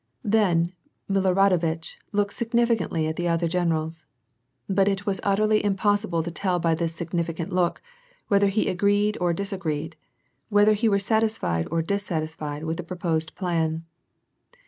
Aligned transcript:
Then, 0.25 0.73
Miloradovitch 1.07 1.95
looked 2.11 2.33
signifi 2.33 2.75
cantly 2.75 3.07
at 3.07 3.17
the 3.17 3.27
other 3.27 3.47
generals. 3.47 4.07
But 4.67 4.87
it 4.87 5.05
was 5.05 5.21
utterly 5.21 5.63
impossible 5.63 6.23
to 6.23 6.31
tell 6.31 6.57
by 6.57 6.73
this 6.73 6.95
significant 6.95 7.53
look 7.53 7.83
whether 8.27 8.47
he 8.47 8.67
agreed 8.67 9.15
or 9.21 9.31
disagreed, 9.31 9.95
whether 10.49 10.73
he 10.73 10.89
were 10.89 10.97
satisfied 10.97 11.67
or 11.69 11.83
dissatisfied 11.83 12.63
with 12.63 12.77
the 12.77 12.83
proposed 12.83 13.35
plan. 13.35 13.85